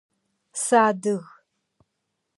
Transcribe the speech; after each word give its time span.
Сыадыг. 0.63 1.25